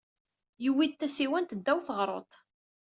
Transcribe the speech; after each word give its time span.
Yewwi-d 0.63 0.93
tasiwant 0.99 1.55
ddaw 1.57 1.79
teɣruḍt. 1.87 2.31